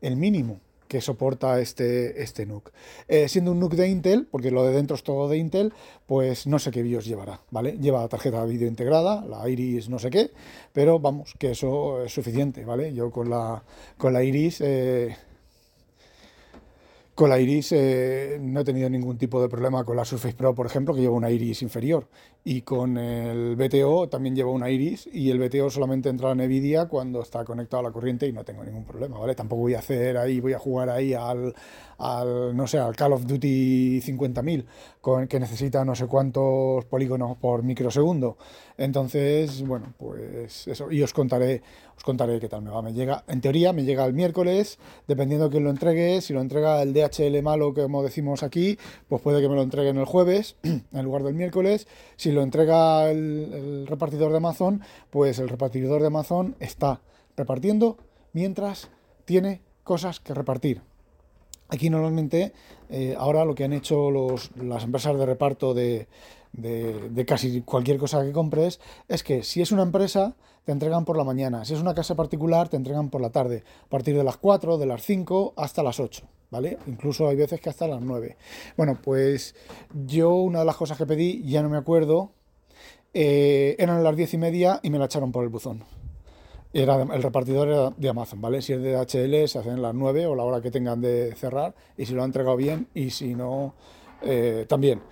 el 0.00 0.16
mínimo 0.16 0.60
que 0.92 1.00
soporta 1.00 1.58
este, 1.58 2.22
este 2.22 2.44
NUC. 2.44 2.70
Eh, 3.08 3.26
siendo 3.26 3.52
un 3.52 3.60
NUC 3.60 3.72
de 3.76 3.88
Intel, 3.88 4.28
porque 4.30 4.50
lo 4.50 4.62
de 4.62 4.74
dentro 4.74 4.94
es 4.94 5.02
todo 5.02 5.26
de 5.26 5.38
Intel, 5.38 5.72
pues 6.04 6.46
no 6.46 6.58
sé 6.58 6.70
qué 6.70 6.82
BIOS 6.82 7.06
llevará, 7.06 7.40
¿vale? 7.50 7.78
Lleva 7.80 8.06
tarjeta 8.08 8.44
de 8.44 8.52
vídeo 8.52 8.68
integrada, 8.68 9.24
la 9.24 9.48
Iris 9.48 9.88
no 9.88 9.98
sé 9.98 10.10
qué, 10.10 10.32
pero 10.74 10.98
vamos, 10.98 11.32
que 11.38 11.52
eso 11.52 12.04
es 12.04 12.12
suficiente, 12.12 12.66
¿vale? 12.66 12.92
Yo 12.92 13.10
con 13.10 13.30
la, 13.30 13.62
con 13.96 14.12
la 14.12 14.22
Iris... 14.22 14.60
Eh, 14.60 15.16
con 17.14 17.28
la 17.28 17.38
Iris 17.38 17.72
eh, 17.72 18.38
no 18.40 18.60
he 18.60 18.64
tenido 18.64 18.88
ningún 18.88 19.18
tipo 19.18 19.42
de 19.42 19.48
problema 19.48 19.84
con 19.84 19.96
la 19.96 20.04
Surface 20.04 20.34
Pro, 20.34 20.54
por 20.54 20.66
ejemplo, 20.66 20.94
que 20.94 21.02
lleva 21.02 21.14
una 21.14 21.30
Iris 21.30 21.60
inferior. 21.62 22.08
Y 22.44 22.62
con 22.62 22.96
el 22.96 23.54
BTO 23.54 24.08
también 24.08 24.34
lleva 24.34 24.50
una 24.50 24.70
Iris 24.70 25.08
y 25.12 25.30
el 25.30 25.38
BTO 25.38 25.70
solamente 25.70 26.08
entra 26.08 26.30
a 26.30 26.34
NVIDIA 26.34 26.86
cuando 26.86 27.22
está 27.22 27.44
conectado 27.44 27.80
a 27.80 27.84
la 27.84 27.92
corriente 27.92 28.26
y 28.26 28.32
no 28.32 28.44
tengo 28.44 28.64
ningún 28.64 28.84
problema, 28.84 29.18
¿vale? 29.18 29.34
Tampoco 29.34 29.62
voy 29.62 29.74
a 29.74 29.78
hacer 29.78 30.16
ahí, 30.16 30.40
voy 30.40 30.54
a 30.54 30.58
jugar 30.58 30.88
ahí 30.88 31.14
al, 31.14 31.54
al 31.98 32.56
no 32.56 32.66
sé, 32.66 32.78
al 32.78 32.96
Call 32.96 33.12
of 33.12 33.26
Duty 33.26 34.00
50.000, 34.00 35.28
que 35.28 35.40
necesita 35.40 35.84
no 35.84 35.94
sé 35.94 36.06
cuántos 36.06 36.84
polígonos 36.86 37.36
por 37.36 37.62
microsegundo. 37.62 38.36
Entonces, 38.76 39.66
bueno, 39.66 39.92
pues 39.98 40.66
eso. 40.66 40.90
Y 40.90 41.02
os 41.02 41.12
contaré, 41.12 41.62
os 41.96 42.02
contaré 42.02 42.40
qué 42.40 42.48
tal 42.48 42.62
me 42.62 42.70
va. 42.70 42.82
Me 42.82 42.92
llega, 42.92 43.24
en 43.28 43.40
teoría, 43.40 43.72
me 43.72 43.84
llega 43.84 44.04
el 44.04 44.14
miércoles, 44.14 44.78
dependiendo 45.06 45.46
de 45.46 45.50
quién 45.52 45.64
lo 45.64 45.70
entregue. 45.70 46.20
Si 46.20 46.32
lo 46.32 46.40
entrega 46.40 46.82
el 46.82 46.92
DHL 46.92 47.42
malo, 47.42 47.74
como 47.74 48.02
decimos 48.02 48.42
aquí, 48.42 48.78
pues 49.08 49.22
puede 49.22 49.40
que 49.40 49.48
me 49.48 49.54
lo 49.54 49.62
entreguen 49.62 49.98
el 49.98 50.04
jueves 50.04 50.56
en 50.62 51.04
lugar 51.04 51.22
del 51.22 51.34
miércoles. 51.34 51.86
Si 52.16 52.32
lo 52.32 52.42
entrega 52.42 53.10
el 53.10 53.86
repartidor 53.86 54.32
de 54.32 54.38
Amazon, 54.38 54.82
pues 55.10 55.38
el 55.38 55.48
repartidor 55.48 56.00
de 56.00 56.08
Amazon 56.08 56.56
está 56.60 57.00
repartiendo 57.36 57.98
mientras 58.32 58.90
tiene 59.24 59.62
cosas 59.84 60.20
que 60.20 60.34
repartir. 60.34 60.82
Aquí 61.72 61.88
normalmente, 61.88 62.52
eh, 62.90 63.14
ahora 63.18 63.46
lo 63.46 63.54
que 63.54 63.64
han 63.64 63.72
hecho 63.72 64.10
las 64.10 64.84
empresas 64.84 65.16
de 65.16 65.24
reparto 65.24 65.72
de, 65.72 66.06
casi 67.26 67.62
cualquier 67.62 67.96
cosa 67.96 68.22
que 68.22 68.30
compres 68.30 68.78
es 69.08 69.22
que 69.22 69.42
si 69.42 69.62
es 69.62 69.72
una 69.72 69.80
empresa, 69.80 70.36
te 70.66 70.72
entregan 70.72 71.06
por 71.06 71.16
la 71.16 71.24
mañana. 71.24 71.64
Si 71.64 71.72
es 71.72 71.80
una 71.80 71.94
casa 71.94 72.14
particular, 72.14 72.68
te 72.68 72.76
entregan 72.76 73.08
por 73.08 73.22
la 73.22 73.30
tarde. 73.30 73.64
A 73.86 73.88
partir 73.88 74.14
de 74.14 74.22
las 74.22 74.36
4, 74.36 74.76
de 74.76 74.84
las 74.84 75.02
5 75.02 75.54
hasta 75.56 75.82
las 75.82 75.98
8. 75.98 76.24
¿Vale? 76.50 76.76
Incluso 76.86 77.26
hay 77.26 77.36
veces 77.36 77.58
que 77.58 77.70
hasta 77.70 77.88
las 77.88 78.02
9. 78.02 78.36
Bueno, 78.76 78.98
pues 79.02 79.54
yo 80.04 80.34
una 80.34 80.58
de 80.58 80.66
las 80.66 80.76
cosas 80.76 80.98
que 80.98 81.06
pedí, 81.06 81.42
ya 81.42 81.62
no 81.62 81.70
me 81.70 81.78
acuerdo, 81.78 82.32
eh, 83.14 83.76
eran 83.78 84.04
las 84.04 84.14
10 84.14 84.34
y 84.34 84.36
media 84.36 84.80
y 84.82 84.90
me 84.90 84.98
la 84.98 85.06
echaron 85.06 85.32
por 85.32 85.42
el 85.42 85.48
buzón. 85.48 85.84
Era, 86.72 87.02
el 87.02 87.22
repartidor 87.22 87.68
era 87.68 87.90
de 87.90 88.08
Amazon, 88.08 88.40
¿vale? 88.40 88.62
Si 88.62 88.72
es 88.72 88.80
de 88.80 88.96
HL 88.96 89.48
se 89.48 89.58
hacen 89.58 89.82
las 89.82 89.94
9 89.94 90.26
o 90.26 90.34
la 90.34 90.44
hora 90.44 90.62
que 90.62 90.70
tengan 90.70 91.00
de 91.00 91.34
cerrar 91.34 91.74
y 91.96 92.06
si 92.06 92.14
lo 92.14 92.22
han 92.22 92.28
entregado 92.28 92.56
bien 92.56 92.88
y 92.94 93.10
si 93.10 93.34
no, 93.34 93.74
eh, 94.22 94.64
también. 94.68 95.02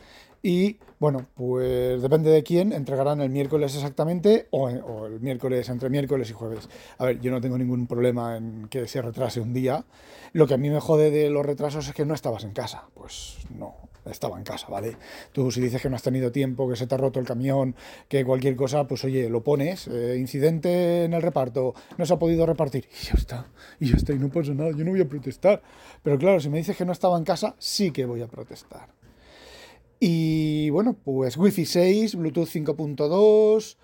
Y 0.42 0.78
bueno, 0.98 1.26
pues 1.34 2.00
depende 2.00 2.30
de 2.30 2.42
quién, 2.42 2.72
entregarán 2.72 3.20
el 3.20 3.28
miércoles 3.28 3.74
exactamente 3.74 4.48
o, 4.50 4.68
el 4.68 5.20
miércoles 5.20 5.68
entre 5.68 5.90
miércoles 5.90 6.30
y 6.30 6.32
jueves. 6.32 6.68
A 6.98 7.04
ver, 7.04 7.20
yo 7.20 7.30
no 7.30 7.40
tengo 7.40 7.58
ningún 7.58 7.86
problema 7.86 8.36
en 8.36 8.68
que 8.68 8.86
se 8.86 9.02
retrase 9.02 9.40
un 9.40 9.52
día. 9.52 9.84
Lo 10.32 10.46
que 10.46 10.54
a 10.54 10.56
mí 10.56 10.70
me 10.70 10.80
jode 10.80 11.10
de 11.10 11.28
los 11.28 11.44
retrasos 11.44 11.88
es 11.88 11.94
que 11.94 12.06
no 12.06 12.14
estabas 12.14 12.44
en 12.44 12.52
casa. 12.52 12.88
Pues 12.94 13.36
no, 13.50 13.74
estaba 14.06 14.38
en 14.38 14.44
casa, 14.44 14.68
¿vale? 14.68 14.96
Tú 15.32 15.50
si 15.50 15.60
dices 15.60 15.82
que 15.82 15.90
no 15.90 15.96
has 15.96 16.02
tenido 16.02 16.32
tiempo, 16.32 16.68
que 16.68 16.76
se 16.76 16.86
te 16.86 16.94
ha 16.94 16.98
roto 16.98 17.20
el 17.20 17.26
camión, 17.26 17.74
que 18.08 18.24
cualquier 18.24 18.56
cosa, 18.56 18.86
pues 18.86 19.04
oye, 19.04 19.28
lo 19.28 19.42
pones, 19.42 19.88
eh, 19.88 20.16
incidente 20.18 21.04
en 21.04 21.14
el 21.14 21.22
reparto, 21.22 21.74
no 21.98 22.06
se 22.06 22.14
ha 22.14 22.18
podido 22.18 22.46
repartir, 22.46 22.88
y 22.90 23.06
ya 23.06 23.14
está, 23.14 23.46
y 23.78 23.90
ya 23.90 23.96
está, 23.96 24.12
y 24.12 24.18
no 24.18 24.30
pasa 24.30 24.54
nada, 24.54 24.70
yo 24.70 24.84
no 24.84 24.90
voy 24.92 25.00
a 25.00 25.08
protestar. 25.08 25.62
Pero 26.02 26.18
claro, 26.18 26.40
si 26.40 26.48
me 26.48 26.58
dices 26.58 26.76
que 26.76 26.84
no 26.84 26.92
estaba 26.92 27.18
en 27.18 27.24
casa, 27.24 27.54
sí 27.58 27.90
que 27.90 28.04
voy 28.04 28.22
a 28.22 28.28
protestar. 28.28 28.88
Y 29.98 30.70
bueno, 30.70 30.96
pues 31.04 31.36
Wi-Fi 31.36 31.66
6, 31.66 32.14
Bluetooth 32.14 32.48
5.2, 32.48 33.76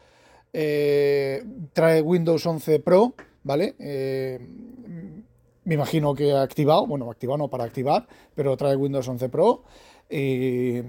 eh, 0.54 1.44
trae 1.74 2.00
Windows 2.00 2.46
11 2.46 2.80
Pro, 2.80 3.14
¿vale? 3.44 3.74
Eh, 3.78 4.40
me 5.66 5.74
imagino 5.74 6.14
que 6.14 6.32
ha 6.32 6.42
activado, 6.42 6.86
bueno, 6.86 7.10
activado 7.10 7.38
no 7.38 7.48
para 7.48 7.64
activar, 7.64 8.06
pero 8.34 8.56
trae 8.56 8.76
Windows 8.76 9.06
11 9.06 9.28
Pro. 9.28 9.64
Eh, 10.08 10.82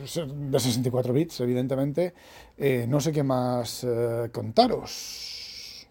de 0.00 0.60
64 0.60 1.12
bits, 1.12 1.40
evidentemente. 1.40 2.14
Eh, 2.56 2.86
no 2.88 3.00
sé 3.00 3.10
qué 3.12 3.24
más 3.24 3.84
eh, 3.84 4.30
contaros. 4.32 5.88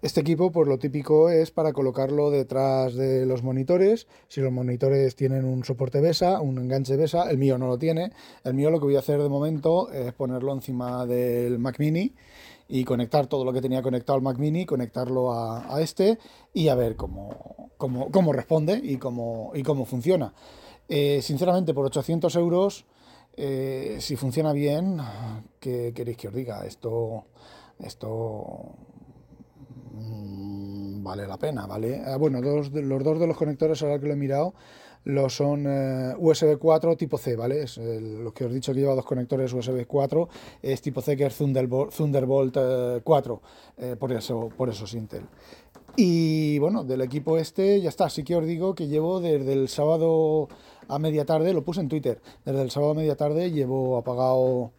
Este 0.00 0.20
equipo, 0.20 0.52
por 0.52 0.68
lo 0.68 0.78
típico, 0.78 1.28
es 1.28 1.50
para 1.50 1.72
colocarlo 1.72 2.30
detrás 2.30 2.94
de 2.94 3.26
los 3.26 3.42
monitores. 3.42 4.06
Si 4.28 4.40
los 4.40 4.52
monitores 4.52 5.16
tienen 5.16 5.44
un 5.44 5.64
soporte 5.64 6.00
BESA, 6.00 6.40
un 6.40 6.58
enganche 6.58 6.96
BESA, 6.96 7.28
el 7.28 7.38
mío 7.38 7.58
no 7.58 7.66
lo 7.66 7.78
tiene. 7.78 8.12
El 8.44 8.54
mío 8.54 8.70
lo 8.70 8.78
que 8.78 8.86
voy 8.86 8.96
a 8.96 9.00
hacer 9.00 9.20
de 9.20 9.28
momento 9.28 9.90
es 9.90 10.12
ponerlo 10.12 10.52
encima 10.52 11.04
del 11.04 11.58
Mac 11.58 11.80
Mini 11.80 12.14
y 12.68 12.84
conectar 12.84 13.26
todo 13.26 13.44
lo 13.44 13.52
que 13.52 13.62
tenía 13.62 13.82
conectado 13.82 14.16
al 14.16 14.22
Mac 14.22 14.38
Mini, 14.38 14.66
conectarlo 14.66 15.32
a, 15.32 15.80
este 15.80 16.18
y 16.52 16.68
a 16.68 16.74
ver 16.74 16.96
cómo, 16.96 17.70
cómo, 17.78 18.10
cómo 18.10 18.32
responde 18.32 18.78
y 18.82 18.98
cómo, 18.98 19.52
y 19.54 19.62
cómo 19.62 19.86
funciona. 19.86 20.34
Eh, 20.88 21.20
sinceramente, 21.22 21.72
por 21.72 21.86
800 21.86 22.34
euros, 22.36 22.84
eh, 23.36 23.96
si 24.00 24.16
funciona 24.16 24.52
bien, 24.52 24.98
¿qué 25.60 25.92
queréis 25.94 26.18
que 26.18 26.28
os 26.28 26.34
diga? 26.34 26.66
Esto, 26.66 27.24
esto 27.78 28.74
mm, 29.92 31.02
vale 31.02 31.26
la 31.26 31.38
pena, 31.38 31.66
¿vale? 31.66 32.02
Ah, 32.04 32.16
bueno, 32.16 32.40
los 32.40 32.72
dos 33.04 33.18
de 33.20 33.26
los 33.26 33.36
conectores, 33.36 33.82
ahora 33.82 33.98
que 33.98 34.06
lo 34.06 34.12
he 34.12 34.16
mirado, 34.16 34.54
lo 35.04 35.28
son 35.28 35.64
eh, 35.66 36.14
USB 36.18 36.58
4 36.58 36.96
tipo 36.96 37.18
C, 37.18 37.36
¿vale? 37.36 37.62
Es 37.62 37.78
lo 37.78 38.32
que 38.32 38.44
os 38.44 38.50
he 38.50 38.54
dicho 38.54 38.72
que 38.72 38.80
lleva 38.80 38.94
dos 38.94 39.04
conectores 39.04 39.52
USB 39.52 39.86
4, 39.86 40.28
es 40.62 40.80
tipo 40.82 41.00
C 41.00 41.16
que 41.16 41.26
es 41.26 41.36
Thunderbolt, 41.36 41.94
Thunderbolt 41.94 42.56
4, 43.02 43.42
por, 43.98 44.12
eso, 44.12 44.48
por 44.56 44.68
eso 44.68 44.84
es 44.84 44.94
Intel. 44.94 45.22
Y 45.96 46.60
bueno, 46.60 46.84
del 46.84 47.00
equipo 47.00 47.38
este 47.38 47.80
ya 47.80 47.88
está, 47.88 48.08
sí 48.08 48.22
que 48.22 48.36
os 48.36 48.46
digo 48.46 48.74
que 48.76 48.86
llevo 48.86 49.20
desde 49.20 49.52
el 49.52 49.68
sábado 49.68 50.48
a 50.86 50.98
media 51.00 51.24
tarde, 51.24 51.52
lo 51.52 51.64
puse 51.64 51.80
en 51.80 51.88
Twitter, 51.88 52.20
desde 52.44 52.62
el 52.62 52.70
sábado 52.70 52.92
a 52.92 52.94
media 52.94 53.16
tarde 53.16 53.50
llevo 53.50 53.96
apagado 53.96 54.70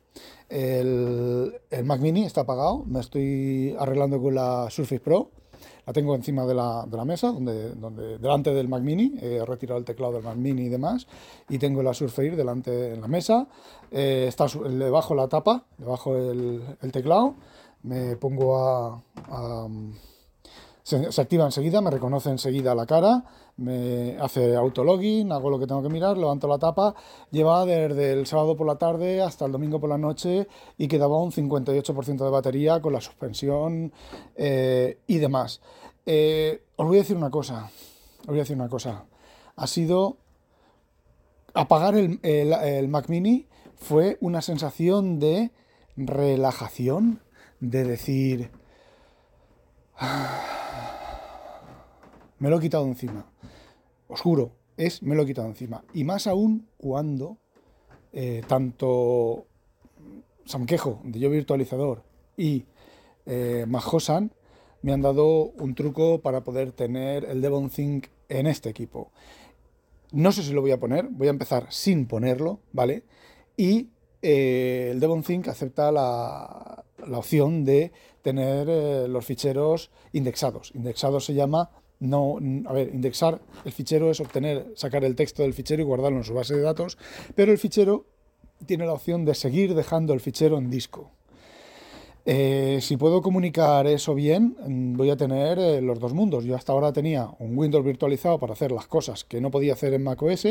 el, 0.47 1.59
el 1.69 1.83
Mac 1.83 1.99
Mini, 1.99 2.23
está 2.23 2.41
apagado, 2.41 2.85
me 2.85 3.01
estoy 3.01 3.75
arreglando 3.77 4.21
con 4.21 4.35
la 4.35 4.67
Surface 4.69 5.01
Pro, 5.01 5.29
la 5.89 5.93
tengo 5.93 6.13
encima 6.13 6.46
de 6.46 6.53
la, 6.53 6.86
de 6.86 6.96
la 6.96 7.03
mesa, 7.03 7.31
donde, 7.31 7.72
donde, 7.74 8.19
delante 8.19 8.53
del 8.53 8.67
Mac 8.67 8.84
Mini, 8.84 9.15
he 9.19 9.43
retirado 9.43 9.79
el 9.79 9.86
teclado 9.86 10.13
del 10.13 10.24
Mac 10.24 10.36
Mini 10.36 10.65
y 10.65 10.69
demás, 10.69 11.08
y 11.50 11.58
tengo 11.58 11.81
la 11.81 11.96
Surface 11.96 12.36
delante 12.36 12.93
en 12.93 13.01
la 13.01 13.08
mesa, 13.08 13.48
eh, 13.89 14.25
está, 14.27 14.46
le 14.69 14.88
bajo 14.91 15.15
la 15.15 15.27
tapa, 15.27 15.63
le 15.79 15.88
bajo 15.88 16.15
el, 16.15 16.62
el 16.84 16.91
teclado, 16.91 17.34
me 17.81 18.15
pongo 18.17 18.55
a 18.55 19.01
se, 20.89 21.22
activa 21.22 21.46
enseguida, 21.46 21.81
me 21.81 21.91
reconoce 21.91 22.29
enseguida 22.29 22.74
la 22.74 22.86
cara, 22.86 23.24
me 23.59 24.17
hace 24.19 24.55
autologin, 24.55 25.31
hago 25.31 25.49
lo 25.49 25.59
que 25.59 25.67
tengo 25.67 25.83
que 25.83 25.89
mirar, 25.89 26.17
levanto 26.17 26.47
la 26.47 26.57
tapa, 26.57 26.95
lleva 27.31 27.65
desde 27.65 28.13
el 28.13 28.25
sábado 28.25 28.55
por 28.55 28.65
la 28.65 28.77
tarde 28.77 29.21
hasta 29.21 29.45
el 29.45 29.51
domingo 29.51 29.79
por 29.79 29.89
la 29.89 29.97
noche 29.97 30.47
y 30.77 30.87
quedaba 30.87 31.21
un 31.21 31.31
58% 31.31 32.23
de 32.23 32.29
batería 32.29 32.81
con 32.81 32.93
la 32.93 33.01
suspensión 33.01 33.91
eh, 34.35 34.99
y 35.07 35.17
demás. 35.17 35.61
Eh, 36.05 36.63
os 36.75 36.87
voy 36.87 36.97
a 36.97 37.01
decir 37.01 37.17
una 37.17 37.29
cosa, 37.29 37.69
os 38.21 38.27
voy 38.27 38.37
a 38.37 38.41
decir 38.41 38.55
una 38.55 38.69
cosa, 38.69 39.05
ha 39.55 39.67
sido 39.67 40.17
apagar 41.53 41.95
el, 41.95 42.19
el 42.23 42.87
Mac 42.87 43.09
mini 43.09 43.47
fue 43.75 44.17
una 44.21 44.41
sensación 44.41 45.19
de 45.19 45.51
relajación, 45.97 47.21
de 47.59 47.83
decir... 47.83 48.51
me 52.39 52.50
lo 52.50 52.58
he 52.58 52.62
quitado 52.62 52.86
encima. 52.86 53.25
Os 54.08 54.22
juro, 54.22 54.51
es 54.77 55.03
me 55.03 55.15
lo 55.15 55.24
he 55.24 55.25
quitado 55.25 55.48
encima. 55.48 55.84
Y 55.93 56.03
más 56.03 56.25
aún 56.25 56.67
cuando 56.77 57.38
eh, 58.12 58.41
tanto 58.48 59.46
Samquejo, 60.46 61.01
de 61.03 61.19
Yo 61.19 61.29
Virtualizador, 61.29 62.03
y 62.36 62.65
eh, 63.25 63.65
Majosan 63.67 64.34
me 64.81 64.93
han 64.93 65.01
dado 65.01 65.51
un 65.51 65.75
truco 65.75 66.22
para 66.22 66.43
poder 66.43 66.72
tener 66.72 67.25
el 67.25 67.41
Devon 67.41 67.69
Think 67.69 68.08
en 68.29 68.48
este 68.48 68.69
equipo. 68.69 69.12
No 70.12 70.31
sé 70.31 70.41
si 70.41 70.53
lo 70.53 70.62
voy 70.62 70.72
a 70.72 70.79
poner, 70.79 71.08
voy 71.10 71.27
a 71.27 71.31
empezar 71.31 71.67
sin 71.69 72.08
ponerlo, 72.08 72.62
¿vale? 72.72 73.03
Y 73.58 73.89
eh, 74.24 74.89
el 74.91 75.00
Devon 75.00 75.22
Think 75.22 75.50
acepta 75.50 75.91
la, 75.91 76.84
opción 77.12 77.63
de 77.63 77.91
tener 78.24 79.08
los 79.08 79.25
ficheros 79.25 79.91
indexados. 80.13 80.72
Indexados 80.74 81.25
se 81.25 81.36
llama 81.36 81.69
no, 81.99 82.37
a 82.65 82.73
ver, 82.73 82.91
indexar 82.93 83.41
el 83.65 83.71
fichero 83.71 84.09
es 84.09 84.19
obtener, 84.19 84.71
sacar 84.75 85.03
el 85.03 85.15
texto 85.15 85.43
del 85.43 85.53
fichero 85.53 85.81
y 85.81 85.85
guardarlo 85.85 86.17
en 86.17 86.23
su 86.23 86.33
base 86.33 86.55
de 86.55 86.61
datos, 86.61 86.97
pero 87.35 87.51
el 87.51 87.57
fichero 87.57 88.05
tiene 88.65 88.85
la 88.85 88.93
opción 88.93 89.25
de 89.25 89.35
seguir 89.35 89.75
dejando 89.75 90.13
el 90.13 90.19
fichero 90.19 90.57
en 90.57 90.69
disco. 90.69 91.11
Eh, 92.25 92.79
si 92.81 92.97
puedo 92.97 93.21
comunicar 93.21 93.87
eso 93.87 94.13
bien, 94.13 94.55
mm, 94.65 94.97
voy 94.97 95.09
a 95.09 95.17
tener 95.17 95.57
eh, 95.57 95.81
los 95.81 95.99
dos 95.99 96.13
mundos. 96.13 96.43
Yo 96.43 96.55
hasta 96.55 96.73
ahora 96.73 96.93
tenía 96.93 97.29
un 97.39 97.57
Windows 97.57 97.83
virtualizado 97.83 98.37
para 98.39 98.53
hacer 98.53 98.71
las 98.71 98.87
cosas 98.87 99.23
que 99.23 99.41
no 99.41 99.49
podía 99.51 99.73
hacer 99.73 99.93
en 99.93 100.03
macOS 100.03 100.47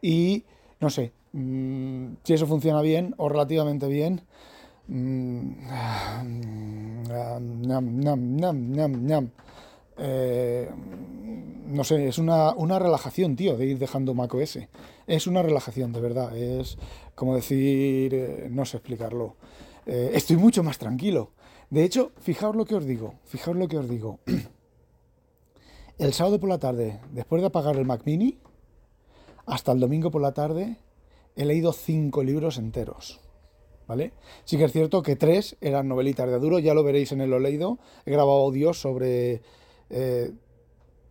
y 0.00 0.44
no 0.80 0.90
sé 0.90 1.12
mm, 1.32 2.14
si 2.22 2.32
eso 2.32 2.46
funciona 2.46 2.80
bien 2.80 3.14
o 3.18 3.28
relativamente 3.28 3.86
bien. 3.88 4.22
Eh, 9.98 10.68
no 11.66 11.84
sé, 11.84 12.08
es 12.08 12.18
una, 12.18 12.52
una, 12.54 12.78
relajación, 12.78 13.36
tío, 13.36 13.56
de 13.56 13.66
ir 13.66 13.78
dejando 13.78 14.14
macOS. 14.14 14.58
Es 15.06 15.26
una 15.26 15.42
relajación, 15.42 15.92
de 15.92 16.00
verdad. 16.00 16.36
Es 16.36 16.78
como 17.14 17.34
decir, 17.34 18.48
no 18.50 18.64
sé 18.64 18.78
explicarlo. 18.78 19.36
Eh, 19.86 20.12
estoy 20.14 20.36
mucho 20.36 20.62
más 20.62 20.78
tranquilo. 20.78 21.32
De 21.70 21.84
hecho, 21.84 22.12
fijaos 22.20 22.56
lo 22.56 22.64
que 22.64 22.74
os 22.74 22.86
digo, 22.86 23.14
fijaos 23.24 23.56
lo 23.56 23.68
que 23.68 23.78
os 23.78 23.88
digo. 23.88 24.20
El 25.98 26.12
sábado 26.12 26.40
por 26.40 26.48
la 26.48 26.58
tarde, 26.58 27.00
después 27.12 27.40
de 27.40 27.46
apagar 27.46 27.76
el 27.76 27.84
Mac 27.84 28.02
Mini, 28.04 28.38
hasta 29.46 29.70
el 29.70 29.78
domingo 29.78 30.10
por 30.10 30.22
la 30.22 30.34
tarde, 30.34 30.76
he 31.36 31.44
leído 31.44 31.72
cinco 31.72 32.24
libros 32.24 32.58
enteros. 32.58 33.20
¿Vale? 33.86 34.12
Sí 34.44 34.56
que 34.56 34.64
es 34.64 34.72
cierto 34.72 35.02
que 35.02 35.14
tres 35.14 35.56
eran 35.60 35.86
novelitas 35.86 36.28
de 36.28 36.34
Aduro, 36.34 36.58
ya 36.58 36.74
lo 36.74 36.82
veréis 36.82 37.12
en 37.12 37.20
el 37.20 37.30
lo 37.30 37.38
leído. 37.38 37.78
He 38.06 38.10
grabado 38.10 38.38
audios 38.38 38.80
sobre 38.80 39.42
eh, 39.90 40.32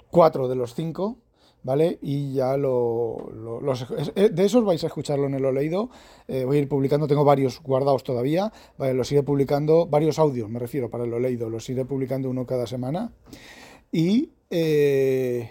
cuatro 0.10 0.48
de 0.48 0.56
los 0.56 0.74
cinco, 0.75 1.18
¿vale? 1.63 1.98
Y 2.01 2.34
ya 2.34 2.58
lo, 2.58 3.18
los, 3.32 3.88
de 3.89 4.46
esos 4.46 4.63
vais 4.63 4.84
a 4.84 4.88
escucharlo 4.88 5.27
en 5.27 5.34
el 5.34 5.53
leído. 5.53 5.89
Eh, 6.27 6.46
voy 6.46 6.58
a 6.58 6.60
ir 6.62 6.70
publicando, 6.70 7.08
tengo 7.08 7.24
varios 7.24 7.62
guardados 7.62 8.03
todavía, 8.03 8.51
los 8.77 9.12
iré 9.12 9.24
publicando, 9.24 9.88
varios 9.88 10.20
audios 10.20 10.50
me 10.50 10.60
refiero 10.60 10.89
para 10.89 11.06
el 11.06 11.22
leído, 11.22 11.50
los 11.50 11.70
iré 11.70 11.86
publicando 11.86 12.30
uno 12.30 12.46
cada 12.46 12.68
semana. 12.68 13.13
Y 13.92 14.32
eh, 14.50 15.50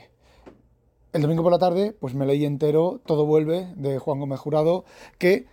el 1.12 1.22
domingo 1.22 1.42
por 1.42 1.52
la 1.52 1.58
tarde, 1.58 1.92
pues 1.92 2.14
me 2.14 2.26
leí 2.26 2.44
entero 2.44 3.00
Todo 3.04 3.26
vuelve 3.26 3.72
de 3.76 3.98
Juan 3.98 4.18
Gómez 4.18 4.40
Jurado, 4.40 4.84
que, 5.18 5.46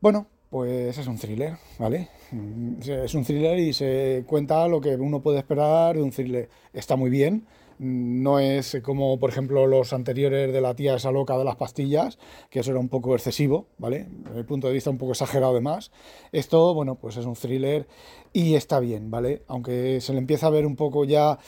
bueno, 0.00 0.26
pues 0.56 0.96
es 0.96 1.06
un 1.06 1.18
thriller, 1.18 1.58
¿vale? 1.78 2.08
Mm, 2.30 2.80
es 2.80 3.14
un 3.14 3.24
thriller 3.24 3.58
y 3.58 3.74
se 3.74 4.24
cuenta 4.26 4.66
lo 4.68 4.80
que 4.80 4.96
uno 4.96 5.20
puede 5.20 5.36
esperar 5.36 5.96
de 5.96 6.02
un 6.02 6.10
thriller. 6.10 6.48
Está 6.72 6.96
muy 6.96 7.10
bien, 7.10 7.46
no 7.78 8.38
es 8.38 8.78
como, 8.82 9.18
por 9.18 9.28
ejemplo, 9.28 9.66
los 9.66 9.92
anteriores 9.92 10.50
de 10.50 10.60
la 10.62 10.72
tía 10.74 10.94
esa 10.94 11.10
loca 11.10 11.36
de 11.36 11.44
las 11.44 11.56
pastillas, 11.56 12.18
que 12.48 12.60
eso 12.60 12.70
era 12.70 12.80
un 12.80 12.88
poco 12.88 13.14
excesivo, 13.14 13.66
¿vale? 13.76 14.06
Desde 14.08 14.38
el 14.38 14.46
punto 14.46 14.68
de 14.68 14.72
vista 14.72 14.88
un 14.88 14.96
poco 14.96 15.12
exagerado 15.12 15.52
de 15.52 15.60
más. 15.60 15.90
Esto, 16.32 16.72
bueno, 16.72 16.94
pues 16.94 17.18
es 17.18 17.26
un 17.26 17.34
thriller 17.34 17.86
y 18.32 18.54
está 18.54 18.80
bien, 18.80 19.10
¿vale? 19.10 19.42
Aunque 19.48 20.00
se 20.00 20.14
le 20.14 20.20
empieza 20.20 20.46
a 20.46 20.50
ver 20.50 20.64
un 20.64 20.76
poco 20.76 21.04
ya, 21.04 21.38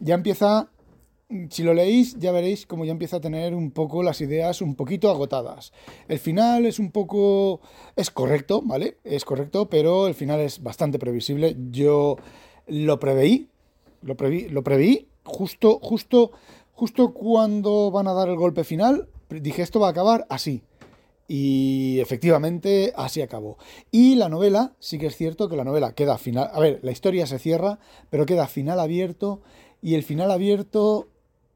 ya 0.00 0.16
empieza, 0.16 0.68
si 1.50 1.62
lo 1.62 1.74
leéis, 1.74 2.18
ya 2.18 2.32
veréis 2.32 2.66
como 2.66 2.84
ya 2.84 2.92
empieza 2.92 3.16
a 3.16 3.20
tener 3.20 3.54
un 3.54 3.70
poco 3.70 4.02
las 4.02 4.20
ideas 4.20 4.60
un 4.60 4.74
poquito 4.74 5.10
agotadas. 5.10 5.72
El 6.08 6.18
final 6.18 6.66
es 6.66 6.78
un 6.78 6.90
poco, 6.90 7.60
es 7.96 8.10
correcto, 8.10 8.62
¿vale? 8.64 8.98
Es 9.04 9.24
correcto, 9.24 9.68
pero 9.68 10.06
el 10.06 10.14
final 10.14 10.40
es 10.40 10.62
bastante 10.62 10.98
previsible. 10.98 11.56
Yo 11.70 12.16
lo 12.66 13.00
preveí, 13.00 13.48
lo 14.02 14.16
preví, 14.16 14.48
lo 14.48 14.62
preví 14.62 15.08
justo, 15.24 15.78
justo, 15.82 16.32
justo 16.72 17.12
cuando 17.12 17.90
van 17.90 18.08
a 18.08 18.12
dar 18.12 18.28
el 18.28 18.36
golpe 18.36 18.64
final, 18.64 19.08
dije 19.28 19.62
esto 19.62 19.80
va 19.80 19.88
a 19.88 19.90
acabar 19.90 20.26
así. 20.28 20.62
Y 21.26 22.00
efectivamente 22.00 22.92
así 22.96 23.22
acabó. 23.22 23.56
Y 23.90 24.14
la 24.16 24.28
novela, 24.28 24.74
sí 24.78 24.98
que 24.98 25.06
es 25.06 25.16
cierto 25.16 25.48
que 25.48 25.56
la 25.56 25.64
novela 25.64 25.94
queda 25.94 26.18
final. 26.18 26.50
A 26.52 26.60
ver, 26.60 26.80
la 26.82 26.92
historia 26.92 27.26
se 27.26 27.38
cierra, 27.38 27.78
pero 28.10 28.26
queda 28.26 28.46
final 28.46 28.78
abierto. 28.78 29.40
Y 29.80 29.94
el 29.94 30.02
final 30.02 30.30
abierto, 30.30 31.08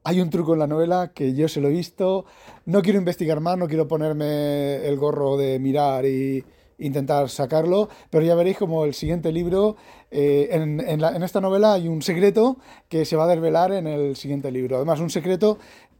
hay 0.03 0.21
un 0.21 0.29
truco 0.29 0.53
en 0.53 0.59
la 0.59 0.67
novela 0.67 1.11
que 1.13 1.33
yo 1.33 1.47
se 1.47 1.61
lo 1.61 1.67
he 1.67 1.71
visto. 1.71 2.25
No 2.65 2.81
quiero 2.81 2.99
investigar 2.99 3.39
más, 3.39 3.57
no 3.57 3.67
quiero 3.67 3.87
ponerme 3.87 4.85
el 4.87 4.97
gorro 4.97 5.37
de 5.37 5.59
mirar 5.59 6.05
y, 6.05 6.43
intentar 6.79 7.29
sacarlo, 7.29 7.89
pero 8.09 8.23
ya 8.25 8.35
veréis 8.35 8.57
como 8.57 8.85
el 8.85 8.93
siguiente 8.93 9.31
libro, 9.31 9.75
eh, 10.11 10.49
en, 10.51 10.79
esta 11.23 11.41
novela 11.41 11.73
hay 11.73 11.87
un 11.87 12.01
secreto 12.01 12.57
que 12.87 13.05
se 13.05 13.15
va 13.15 13.25
a 13.25 13.27
desvelar 13.27 13.71
en 13.71 13.87
el 13.87 14.15
siguiente 14.15 14.51
libro. 14.51 14.77
Además, 14.77 14.99
un 14.99 15.09
secreto 15.09 15.59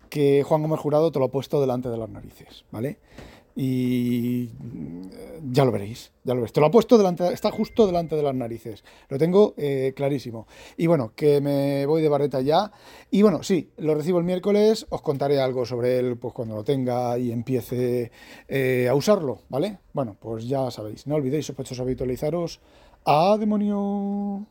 que 0.09 0.43
Juan 0.43 0.61
Gómez 0.61 0.79
Jurado 0.79 1.11
te 1.11 1.19
lo 1.19 1.25
ha 1.25 1.31
puesto 1.31 1.61
delante 1.61 1.89
de 1.89 1.97
las 1.97 2.09
narices, 2.09 2.65
¿vale? 2.71 2.97
Y 3.61 4.51
mm, 4.57 5.51
ya 5.51 5.65
lo 5.65 5.71
veréis, 5.73 6.13
ya 6.23 6.33
lo 6.33 6.39
veréis. 6.39 6.53
Te 6.53 6.61
lo 6.61 6.67
ha 6.67 6.71
puesto 6.71 6.97
delante, 6.97 7.27
está 7.33 7.51
justo 7.51 7.85
delante 7.85 8.15
de 8.15 8.23
las 8.23 8.33
narices. 8.33 8.85
Lo 9.09 9.17
tengo 9.17 9.53
eh, 9.57 9.91
clarísimo. 9.93 10.47
Y 10.77 10.87
bueno, 10.87 11.11
que 11.13 11.41
me 11.41 11.85
voy 11.85 12.01
de 12.01 12.07
barreta 12.07 12.39
ya. 12.39 12.71
Y 13.11 13.21
bueno, 13.21 13.43
sí, 13.43 13.69
lo 13.75 13.95
recibo 13.95 14.19
el 14.19 14.23
miércoles, 14.23 14.87
os 14.89 15.01
contaré 15.01 15.41
algo 15.41 15.65
sobre 15.65 15.99
él 15.99 16.17
pues 16.17 16.33
cuando 16.33 16.55
lo 16.55 16.63
tenga 16.63 17.17
y 17.17 17.33
empiece 17.33 18.13
eh, 18.47 18.87
a 18.89 18.95
usarlo, 18.95 19.41
¿vale? 19.49 19.79
Bueno, 19.91 20.15
pues 20.17 20.47
ya 20.47 20.71
sabéis, 20.71 21.05
no 21.05 21.15
olvidéis 21.15 21.47
sospechosos 21.47 21.81
habitualizaros. 21.81 22.61
¡A 23.03 23.35
demonio! 23.37 24.47